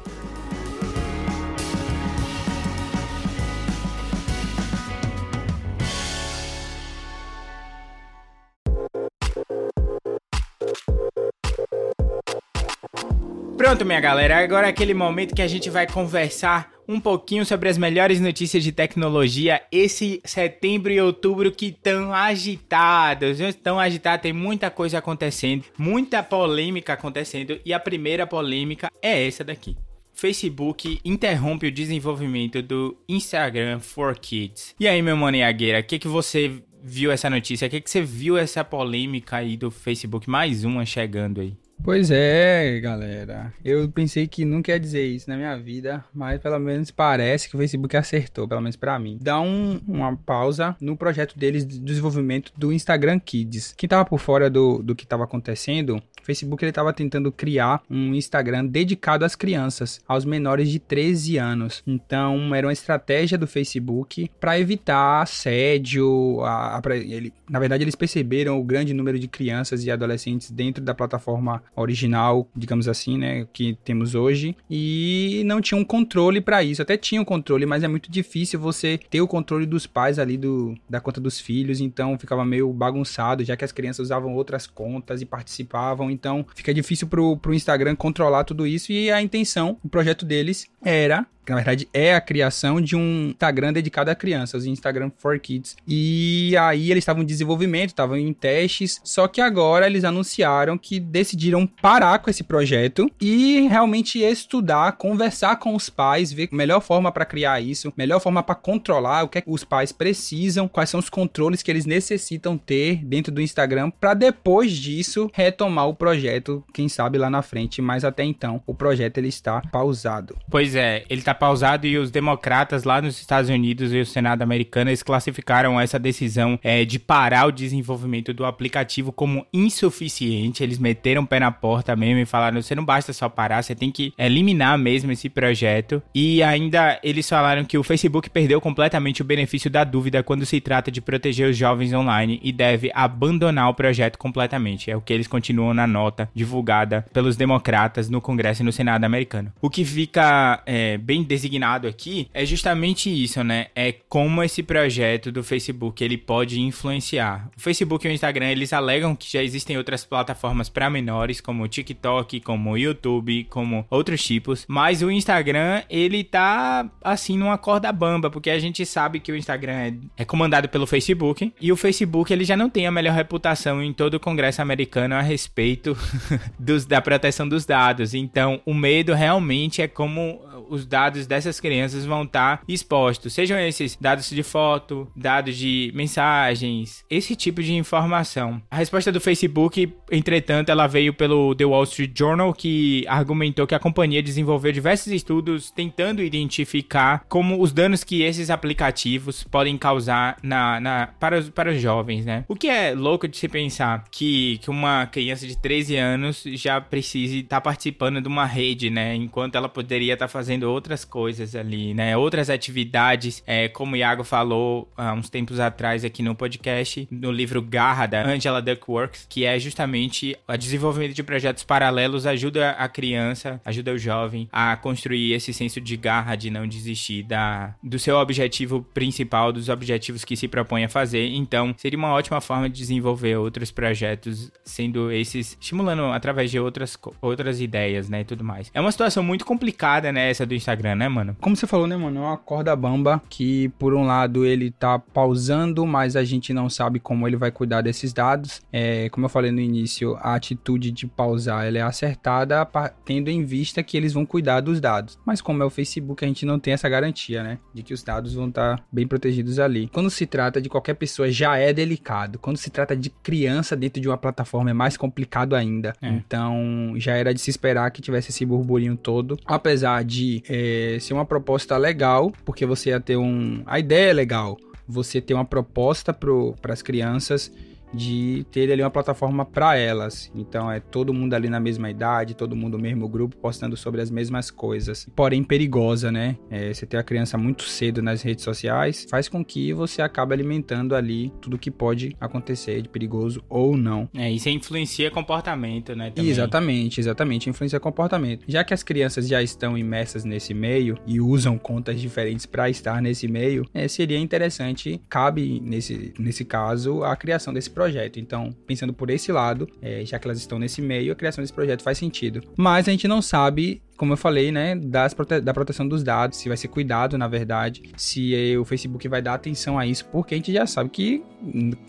[13.60, 17.68] Pronto, minha galera, agora é aquele momento que a gente vai conversar um pouquinho sobre
[17.68, 24.32] as melhores notícias de tecnologia esse setembro e outubro que tão agitados, tão agitados, tem
[24.32, 29.76] muita coisa acontecendo, muita polêmica acontecendo e a primeira polêmica é essa daqui.
[30.14, 34.74] Facebook interrompe o desenvolvimento do Instagram for Kids.
[34.80, 37.68] E aí, meu mano Iagueira, o que, que você viu essa notícia?
[37.68, 40.30] O que, que você viu essa polêmica aí do Facebook?
[40.30, 41.58] Mais uma chegando aí.
[41.82, 43.54] Pois é, galera.
[43.64, 47.56] Eu pensei que nunca ia dizer isso na minha vida, mas pelo menos parece que
[47.56, 49.18] o Facebook acertou, pelo menos para mim.
[49.22, 53.74] Dá um, uma pausa no projeto deles de desenvolvimento do Instagram Kids.
[53.78, 58.14] Quem tava por fora do, do que tava acontecendo, Facebook ele tava tentando criar um
[58.14, 61.82] Instagram dedicado às crianças, aos menores de 13 anos.
[61.88, 67.96] Então, era uma estratégia do Facebook para evitar assédio, a, a, ele, na verdade eles
[67.96, 73.48] perceberam o grande número de crianças e adolescentes dentro da plataforma original, digamos assim, né,
[73.52, 76.82] que temos hoje, e não tinha um controle para isso.
[76.82, 80.38] Até tinha um controle, mas é muito difícil você ter o controle dos pais ali
[80.38, 84.68] do, da conta dos filhos, então ficava meio bagunçado, já que as crianças usavam outras
[84.68, 88.92] contas e participavam, então fica difícil pro, pro Instagram controlar tudo isso.
[88.92, 93.30] E a intenção, o projeto deles era que na verdade é a criação de um
[93.30, 95.76] Instagram dedicado a crianças, Instagram for Kids.
[95.88, 101.00] E aí eles estavam em desenvolvimento, estavam em testes, só que agora eles anunciaram que
[101.00, 106.82] decidiram parar com esse projeto e realmente estudar, conversar com os pais, ver a melhor
[106.82, 110.68] forma para criar isso, melhor forma para controlar o que, é que os pais precisam,
[110.68, 115.88] quais são os controles que eles necessitam ter dentro do Instagram para depois disso retomar
[115.88, 120.38] o projeto, quem sabe lá na frente, mas até então o projeto ele está pausado.
[120.50, 124.42] Pois é, ele está pausado e os democratas lá nos Estados Unidos e o Senado
[124.42, 130.64] americano eles classificaram essa decisão é, de parar o desenvolvimento do aplicativo como insuficiente.
[130.64, 133.74] Eles meteram o pé na porta mesmo e falaram: você não basta só parar, você
[133.74, 136.02] tem que eliminar mesmo esse projeto.
[136.14, 140.60] E ainda eles falaram que o Facebook perdeu completamente o benefício da dúvida quando se
[140.60, 144.92] trata de proteger os jovens online e deve abandonar o projeto completamente.
[144.92, 149.04] É o que eles continuam na nota divulgada pelos democratas no Congresso e no Senado
[149.04, 149.52] americano.
[149.62, 153.68] O que fica é, bem designado aqui é justamente isso, né?
[153.76, 157.50] É como esse projeto do Facebook ele pode influenciar.
[157.56, 161.64] O Facebook e o Instagram eles alegam que já existem outras plataformas para menores, como
[161.64, 167.58] o TikTok, como o YouTube, como outros tipos, mas o Instagram ele tá assim numa
[167.58, 171.72] corda bamba, porque a gente sabe que o Instagram é, é comandado pelo Facebook e
[171.72, 175.22] o Facebook ele já não tem a melhor reputação em todo o Congresso americano a
[175.22, 175.96] respeito
[176.58, 178.16] dos, da proteção dos dados.
[178.16, 183.60] Então, o medo realmente é como os dados dessas crianças vão estar tá expostos, sejam
[183.60, 188.62] esses dados de foto, dados de mensagens, esse tipo de informação.
[188.70, 193.76] A resposta do Facebook, entretanto, ela veio pelo The Wall Street Journal, que argumentou que
[193.76, 200.38] a companhia desenvolveu diversos estudos tentando identificar como os danos que esses aplicativos podem causar
[200.44, 202.46] na, na para, os, para os jovens, né?
[202.48, 206.80] O que é louco de se pensar que, que uma criança de 13 anos já
[206.80, 209.16] precise estar tá participando de uma rede, né?
[209.16, 212.18] Enquanto ela poderia estar tá fazendo outras coisas ali, né?
[212.18, 217.32] Outras atividades, é, como o Iago falou há uns tempos atrás aqui no podcast, no
[217.32, 222.88] livro Garra, da Angela Duckworth, que é justamente o desenvolvimento de projetos paralelos ajuda a
[222.88, 228.00] criança, ajuda o jovem a construir esse senso de garra, de não desistir da, do
[228.00, 231.28] seu objetivo principal, dos objetivos que se propõe a fazer.
[231.28, 236.98] Então, seria uma ótima forma de desenvolver outros projetos, sendo esses, estimulando através de outras,
[237.22, 238.72] outras ideias, né, e tudo mais.
[238.74, 241.36] É uma situação muito complicada, né, essa do Instagram, né, mano?
[241.40, 242.20] Como você falou, né, mano?
[242.20, 246.70] É uma corda bamba que, por um lado, ele tá pausando, mas a gente não
[246.70, 248.62] sabe como ele vai cuidar desses dados.
[248.72, 252.68] É, como eu falei no início, a atitude de pausar ela é acertada
[253.06, 255.18] tendo em vista que eles vão cuidar dos dados.
[255.26, 257.60] Mas como é o Facebook, a gente não tem essa garantia, né?
[257.74, 259.90] De que os dados vão estar tá bem protegidos ali.
[259.94, 262.40] Quando se trata de qualquer pessoa, já é delicado.
[262.40, 265.96] Quando se trata de criança dentro de uma plataforma, é mais complicado ainda.
[266.02, 266.10] É.
[266.10, 269.38] Então, já era de se esperar que tivesse esse burburinho todo.
[269.46, 273.64] Apesar de é, ser uma proposta legal, porque você ia ter um.
[273.66, 274.58] A ideia é legal.
[274.88, 277.52] Você ter uma proposta para as crianças
[277.94, 280.32] de ter ali uma plataforma para elas.
[280.36, 284.02] Então é todo mundo ali na mesma idade, todo mundo no mesmo grupo postando sobre
[284.02, 285.08] as mesmas coisas.
[285.16, 286.38] Porém perigosa, né?
[286.50, 290.34] É, você ter a criança muito cedo nas redes sociais faz com que você acabe
[290.34, 294.10] alimentando ali tudo que pode acontecer de perigoso ou não.
[294.14, 296.12] É, isso influencia comportamento, né?
[296.12, 296.30] Também.
[296.30, 298.44] Exatamente, exatamente, influencia comportamento.
[298.48, 303.02] Já que as crianças já estão imersas nesse meio e usam contas diferentes para estar
[303.02, 308.20] nesse meio, é, seria interessante, cabe nesse, nesse caso, a criação desse projeto.
[308.20, 311.54] Então, pensando por esse lado, é, já que elas estão nesse meio, a criação desse
[311.54, 312.44] projeto faz sentido.
[312.58, 315.14] Mas a gente não sabe como eu falei, né, das
[315.44, 319.22] da proteção dos dados, se vai ser cuidado, na verdade, se eh, o Facebook vai
[319.22, 321.22] dar atenção a isso, porque a gente já sabe que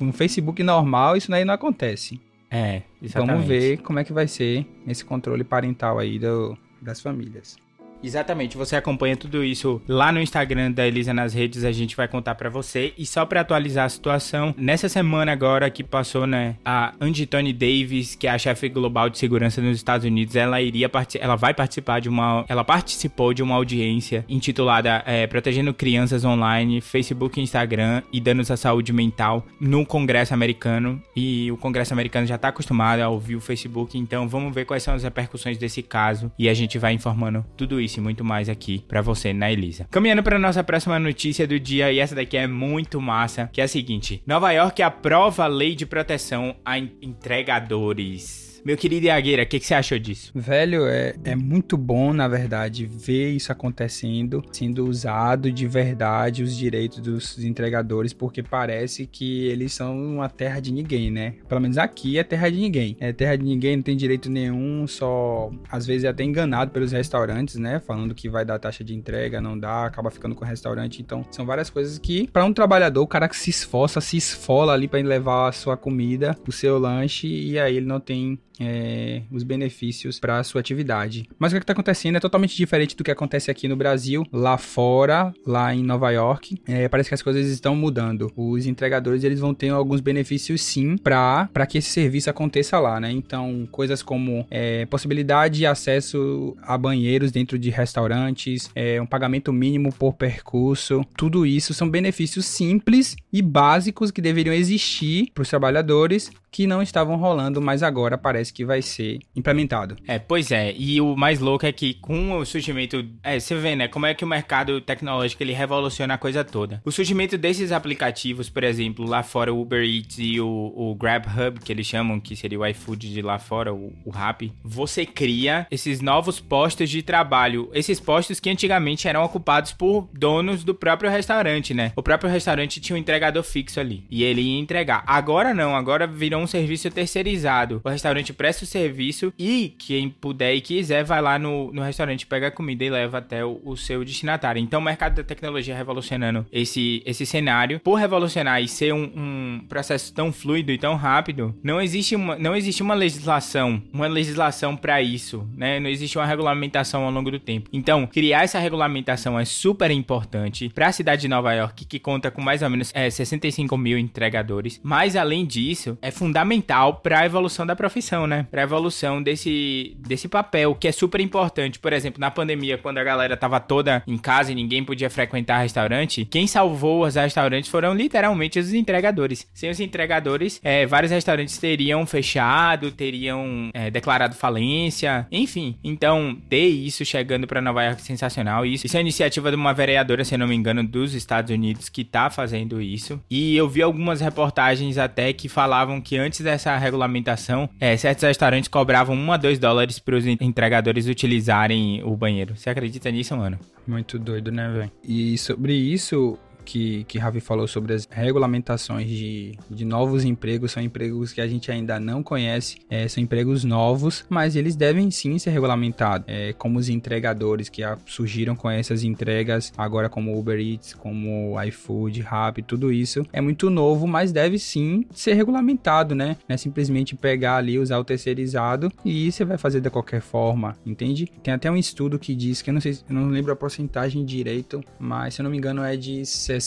[0.00, 2.20] no Facebook normal isso aí não acontece.
[2.50, 3.32] É, exatamente.
[3.32, 7.56] Vamos ver como é que vai ser esse controle parental aí do, das famílias.
[8.02, 12.08] Exatamente, você acompanha tudo isso lá no Instagram da Elisa nas redes, a gente vai
[12.08, 12.92] contar para você.
[12.96, 17.52] E só para atualizar a situação, nessa semana agora que passou, né, a Angie Tony
[17.52, 21.54] Davis, que é a chefe global de segurança nos Estados Unidos, ela iria ela vai
[21.54, 27.42] participar de uma, ela participou de uma audiência intitulada é, Protegendo Crianças Online, Facebook e
[27.42, 31.02] Instagram e danos à saúde mental no Congresso americano.
[31.14, 34.82] E o Congresso americano já tá acostumado a ouvir o Facebook, então vamos ver quais
[34.82, 38.48] são as repercussões desse caso e a gente vai informando tudo isso e muito mais
[38.48, 39.86] aqui para você na Elisa.
[39.90, 43.64] Caminhando para nossa próxima notícia do dia, e essa daqui é muito massa, que é
[43.64, 48.49] a seguinte: Nova York aprova a lei de proteção a entregadores.
[48.62, 50.30] Meu querido Iagueira, o que, que, você achou disso?
[50.34, 56.54] Velho, é, é muito bom, na verdade, ver isso acontecendo, sendo usado de verdade os
[56.54, 61.36] direitos dos entregadores, porque parece que eles são uma terra de ninguém, né?
[61.48, 62.96] Pelo menos aqui é terra de ninguém.
[63.00, 66.92] É terra de ninguém, não tem direito nenhum, só às vezes é até enganado pelos
[66.92, 67.80] restaurantes, né?
[67.80, 71.00] Falando que vai dar taxa de entrega, não dá, acaba ficando com o restaurante.
[71.00, 74.74] Então, são várias coisas que, para um trabalhador, o cara que se esforça, se esfola
[74.74, 79.22] ali para levar a sua comida, o seu lanche, e aí ele não tem é,
[79.30, 81.28] os benefícios para a sua atividade.
[81.38, 84.58] Mas o que está acontecendo é totalmente diferente do que acontece aqui no Brasil, lá
[84.58, 86.60] fora, lá em Nova York.
[86.66, 88.30] É, parece que as coisas estão mudando.
[88.36, 93.10] Os entregadores eles vão ter alguns benefícios sim para que esse serviço aconteça lá, né?
[93.10, 99.52] Então, coisas como é, possibilidade de acesso a banheiros dentro de restaurantes, é, um pagamento
[99.52, 105.48] mínimo por percurso, tudo isso são benefícios simples e básicos que deveriam existir para os
[105.48, 109.96] trabalhadores que não estavam rolando, mas agora parece que vai ser implementado.
[110.06, 110.74] É, pois é.
[110.76, 114.14] E o mais louco é que com o surgimento, é, você vê, né, como é
[114.14, 116.82] que o mercado tecnológico ele revoluciona a coisa toda.
[116.84, 121.60] O surgimento desses aplicativos, por exemplo, lá fora o Uber Eats e o, o GrabHub,
[121.60, 125.66] que eles chamam, que seria o iFood de lá fora, o, o Rappi, você cria
[125.70, 131.10] esses novos postos de trabalho, esses postos que antigamente eram ocupados por donos do próprio
[131.10, 131.92] restaurante, né?
[131.94, 135.04] O próprio restaurante tinha um entregador fixo ali e ele ia entregar.
[135.06, 137.80] Agora não, agora virou um serviço terceirizado.
[137.84, 142.26] O restaurante presta o serviço e quem puder e quiser vai lá no, no restaurante,
[142.26, 144.60] pega a comida e leva até o, o seu destinatário.
[144.60, 147.80] Então o mercado da tecnologia revolucionando esse, esse cenário.
[147.80, 152.36] Por revolucionar e ser um, um processo tão fluido e tão rápido, não existe uma,
[152.36, 155.80] não existe uma legislação, uma legislação para isso, né?
[155.80, 157.68] Não existe uma regulamentação ao longo do tempo.
[157.72, 162.30] Então, criar essa regulamentação é super importante para a cidade de Nova York, que conta
[162.30, 164.80] com mais ou menos é, 65 mil entregadores.
[164.82, 168.46] Mas além disso, é fundamental fundamental para a evolução da profissão, né?
[168.50, 171.80] Para a evolução desse, desse papel, que é super importante.
[171.80, 175.58] Por exemplo, na pandemia, quando a galera tava toda em casa e ninguém podia frequentar
[175.58, 179.48] restaurante, quem salvou os restaurantes foram literalmente os entregadores.
[179.52, 185.76] Sem os entregadores, é, vários restaurantes teriam fechado, teriam é, declarado falência, enfim.
[185.82, 188.64] Então, ter isso chegando para Nova York é sensacional.
[188.64, 192.04] Isso, isso é iniciativa de uma vereadora, se não me engano, dos Estados Unidos que
[192.04, 193.20] tá fazendo isso.
[193.28, 198.68] E eu vi algumas reportagens até que falavam que antes dessa regulamentação, é, certos restaurantes
[198.68, 202.56] cobravam 1 a 2 dólares para os entregadores utilizarem o banheiro.
[202.56, 203.58] Você acredita nisso, mano?
[203.86, 204.92] Muito doido, né, velho?
[205.02, 206.38] E sobre isso,
[206.70, 211.48] que, que Ravi falou sobre as regulamentações de, de novos empregos, são empregos que a
[211.48, 216.52] gente ainda não conhece, é, são empregos novos, mas eles devem sim ser regulamentados, é,
[216.52, 222.62] como os entregadores que surgiram com essas entregas, agora como Uber Eats, como iFood, Rappi,
[222.62, 226.36] tudo isso é muito novo, mas deve sim ser regulamentado, né?
[226.48, 230.76] Não é simplesmente pegar ali, usar o terceirizado e você vai fazer de qualquer forma,
[230.86, 231.26] entende?
[231.42, 234.24] Tem até um estudo que diz que eu não sei, eu não lembro a porcentagem
[234.24, 236.59] direito, mas se eu não me engano é de 60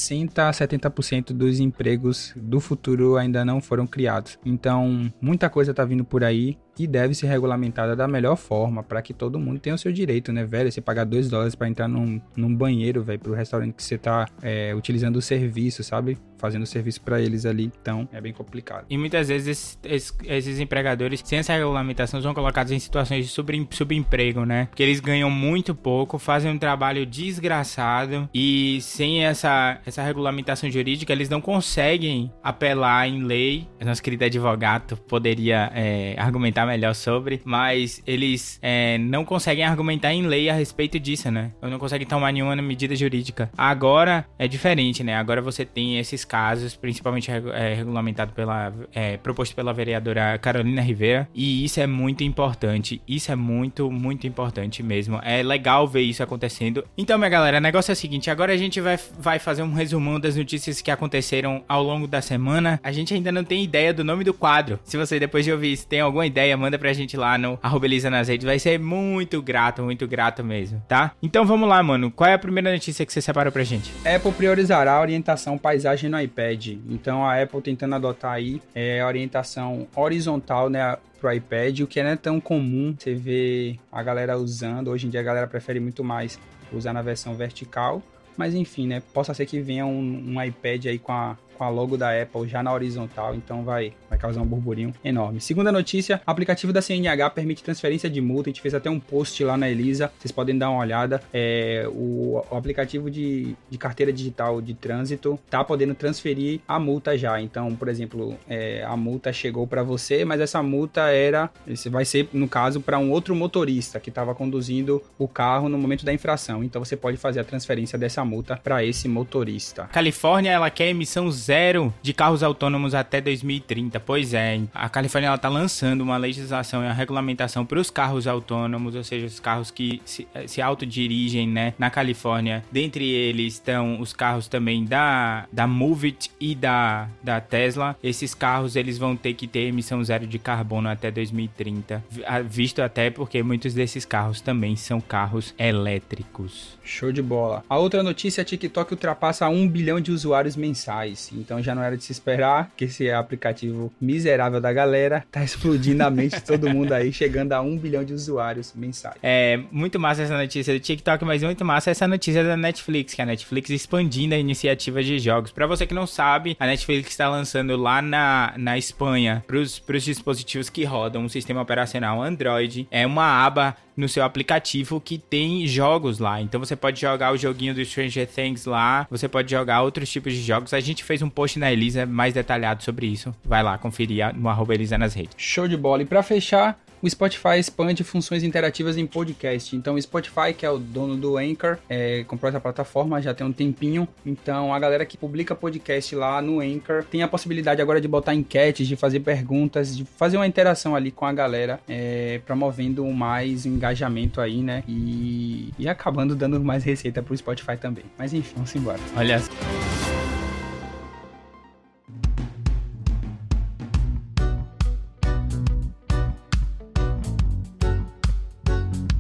[0.50, 4.38] a 70% dos empregos do futuro ainda não foram criados.
[4.46, 9.02] Então, muita coisa está vindo por aí e deve ser regulamentada da melhor forma para
[9.02, 10.72] que todo mundo tenha o seu direito, né, velho?
[10.72, 14.28] Você pagar 2 dólares para entrar num, num banheiro, velho, pro restaurante que você tá
[14.42, 16.18] é, utilizando o serviço, sabe?
[16.38, 17.72] Fazendo o serviço para eles ali.
[17.82, 18.86] Então, é bem complicado.
[18.90, 23.32] E muitas vezes esses, esses, esses empregadores, sem essa regulamentação, são colocados em situações de
[23.32, 24.66] sub, subemprego, né?
[24.66, 31.14] Porque eles ganham muito pouco, fazem um trabalho desgraçado e sem essa, essa regulamentação jurídica,
[31.14, 33.68] eles não conseguem apelar em lei.
[33.84, 40.26] Nosso querido advogado poderia é, argumentar melhor sobre, mas eles é, não conseguem argumentar em
[40.26, 41.52] lei a respeito disso, né?
[41.62, 43.50] Ou não conseguem tomar nenhuma medida jurídica.
[43.58, 45.16] Agora é diferente, né?
[45.16, 48.74] Agora você tem esses casos, principalmente é, regulamentado pela.
[48.94, 53.02] É, proposto pela vereadora Carolina Rivera, e isso é muito importante.
[53.08, 55.20] Isso é muito, muito importante mesmo.
[55.24, 56.84] É legal ver isso acontecendo.
[56.98, 59.74] Então, minha galera, o negócio é o seguinte: agora a gente vai, vai fazer um
[59.74, 62.80] resumão das notícias que aconteceram ao longo da semana.
[62.84, 64.80] A gente ainda não tem ideia do nome do quadro.
[64.84, 67.88] Se você depois de ouvir isso tem alguma ideia, manda pra gente lá no arroba
[68.10, 68.46] nas redes.
[68.46, 71.12] Vai ser muito grato, muito grato mesmo, tá?
[71.22, 72.12] Então vamos lá, mano.
[72.12, 73.92] Qual é a primeira notícia que você separou pra gente?
[74.06, 76.68] Apple priorizará a orientação paisagem no iPad.
[76.90, 80.98] Então a Apple tentando adotar aí é, a orientação horizontal, né?
[81.24, 84.90] pro iPad, o que não é tão comum você ver a galera usando.
[84.90, 86.38] Hoje em dia a galera prefere muito mais
[86.70, 88.04] usar na versão vertical.
[88.36, 89.02] Mas enfim, né?
[89.14, 92.48] Possa ser que venha um, um iPad aí com a com a logo da Apple
[92.48, 95.40] já na horizontal, então vai, vai causar um burburinho enorme.
[95.40, 99.42] Segunda notícia, aplicativo da CNH permite transferência de multa, a gente fez até um post
[99.44, 104.12] lá na Elisa, vocês podem dar uma olhada, é, o, o, aplicativo de, de carteira
[104.12, 109.32] digital de trânsito tá podendo transferir a multa já, então, por exemplo, é, a multa
[109.32, 111.50] chegou para você, mas essa multa era,
[111.90, 116.04] vai ser, no caso, para um outro motorista que estava conduzindo o carro no momento
[116.04, 119.88] da infração, então você pode fazer a transferência dessa multa para esse motorista.
[119.92, 121.53] Califórnia, ela quer emissão zero
[122.02, 124.00] de carros autônomos até 2030.
[124.00, 128.28] Pois é, a Califórnia ela tá lançando uma legislação e uma regulamentação para os carros
[128.28, 132.64] autônomos, ou seja, os carros que se, eh, se autodirigem, né, na Califórnia.
[132.72, 137.96] Dentre eles estão os carros também da da Movit e da da Tesla.
[138.04, 142.04] Esses carros eles vão ter que ter emissão zero de carbono até 2030,
[142.46, 146.78] visto até porque muitos desses carros também são carros elétricos.
[146.84, 147.64] Show de bola.
[147.70, 151.32] A outra notícia TikTok ultrapassa um bilhão de usuários mensais.
[151.40, 156.04] Então já não era de se esperar que esse aplicativo miserável da galera tá explodindo
[156.04, 159.16] a mente de todo mundo aí, chegando a um bilhão de usuários mensais.
[159.22, 163.22] É muito massa essa notícia do TikTok, mas muito massa essa notícia da Netflix, que
[163.22, 165.52] a Netflix expandindo a iniciativa de jogos.
[165.52, 170.04] Para você que não sabe, a Netflix está lançando lá na, na Espanha para os
[170.04, 175.66] dispositivos que rodam um sistema operacional Android, é uma aba no seu aplicativo que tem
[175.68, 176.42] jogos lá.
[176.42, 180.34] Então você pode jogar o joguinho do Stranger Things lá, você pode jogar outros tipos
[180.34, 180.74] de jogos.
[180.74, 183.34] A gente fez um post na Elisa mais detalhado sobre isso.
[183.44, 185.36] Vai lá conferir no arroba Elisa nas redes.
[185.38, 186.04] Show de bola.
[186.04, 189.76] E para fechar, o Spotify expande funções interativas em podcast.
[189.76, 193.46] Então, o Spotify, que é o dono do Anchor, é, comprou essa plataforma já tem
[193.46, 194.08] um tempinho.
[194.26, 198.34] Então, a galera que publica podcast lá no Anchor tem a possibilidade agora de botar
[198.34, 203.66] enquetes, de fazer perguntas, de fazer uma interação ali com a galera, é, promovendo mais
[203.66, 204.82] engajamento aí, né?
[204.88, 208.06] E, e acabando dando mais receita pro Spotify também.
[208.18, 209.00] Mas enfim, vamos embora.
[209.18, 209.42] Olha.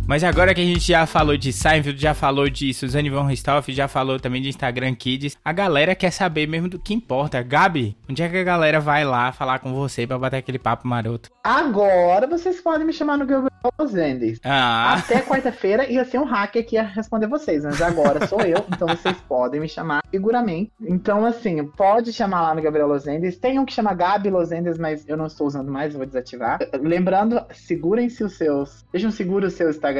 [0.05, 3.71] Mas agora que a gente já falou de Seinfeld, já falou de Suzanne von Ristoff,
[3.71, 7.41] já falou também de Instagram Kids, a galera quer saber mesmo do que importa.
[7.41, 10.85] Gabi, onde é que a galera vai lá falar com você pra bater aquele papo
[10.85, 11.31] maroto?
[11.41, 14.39] Agora vocês podem me chamar no Google Andes.
[14.43, 14.95] Ah.
[14.95, 18.89] Até quarta-feira ia ser um hacker que ia responder vocês, mas agora sou eu, então
[18.89, 20.69] vocês podem me chamar seguramente.
[20.81, 23.37] Então, assim, pode chamar lá no Gabriel Losendes.
[23.37, 26.59] Tem um que chama Gabi Losendes, mas eu não estou usando mais, vou desativar.
[26.73, 28.85] Lembrando, segurem-se os seus.
[28.91, 29.92] Sejam seguros o seu Instagram.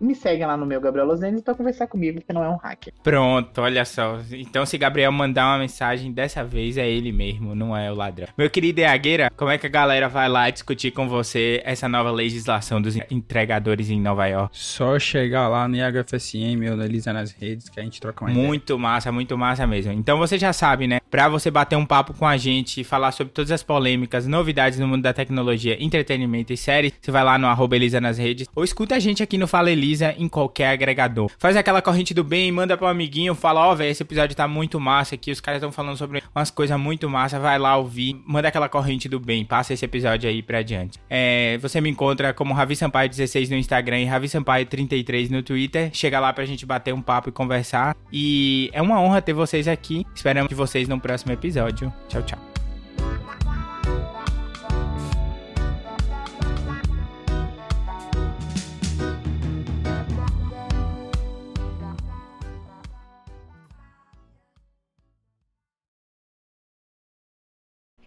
[0.00, 2.92] Me seguem lá no meu Gabriel Losendes para conversar comigo, que não é um hacker.
[3.02, 4.18] Pronto, olha só.
[4.32, 8.28] Então, se Gabriel mandar uma mensagem, dessa vez é ele mesmo, não é o ladrão.
[8.36, 12.10] Meu querido Eagueira, como é que a galera vai lá discutir com você essa nova
[12.10, 14.50] legislação dos entregadores em Nova York?
[14.52, 18.32] Só chegar lá no IHFSM ou na Elisa nas redes que a gente troca uma
[18.32, 18.78] Muito ideia.
[18.78, 19.92] massa, muito massa massa mesmo.
[19.92, 21.00] Então você já sabe, né?
[21.10, 24.88] Pra você bater um papo com a gente, falar sobre todas as polêmicas, novidades no
[24.88, 28.64] mundo da tecnologia, entretenimento e séries, você vai lá no arroba Elisa nas redes, ou
[28.64, 31.30] escuta a gente aqui no Fala Elisa em qualquer agregador.
[31.38, 34.48] Faz aquela corrente do bem, manda pro amiguinho, fala, ó, oh, velho, esse episódio tá
[34.48, 38.20] muito massa aqui, os caras estão falando sobre umas coisas muito massa, vai lá ouvir,
[38.26, 40.98] manda aquela corrente do bem, passa esse episódio aí pra adiante.
[41.08, 45.42] É, você me encontra como Ravi Sampaio 16 no Instagram e Ravi Sampaio 33 no
[45.42, 45.90] Twitter.
[45.92, 47.96] Chega lá pra gente bater um papo e conversar.
[48.12, 50.06] E é uma honra ter vocês aqui.
[50.14, 51.92] Esperamos de vocês no próximo episódio.
[52.08, 52.51] Tchau, tchau.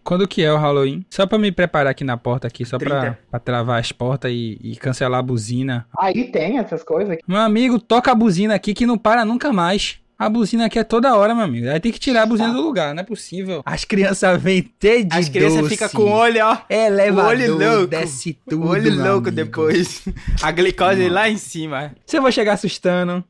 [0.06, 1.04] Quando que é o Halloween?
[1.10, 4.56] Só pra me preparar aqui na porta aqui, só pra, pra, travar as portas e,
[4.62, 5.84] e, cancelar a buzina.
[5.98, 7.18] Aí tem essas coisas?
[7.26, 9.98] Meu amigo, toca a buzina aqui que não para nunca mais.
[10.16, 11.68] A buzina aqui é toda hora, meu amigo.
[11.68, 13.62] Aí tem que tirar a buzina do lugar, não é possível.
[13.66, 16.58] As crianças vêm ter de As crianças ficam com o olho, ó.
[16.70, 17.86] Elevador, o olho louco.
[17.88, 19.44] desce tudo, o olho meu louco amigo.
[19.44, 20.04] depois.
[20.40, 21.92] A glicose lá em cima.
[22.06, 23.24] Se eu vou chegar assustando,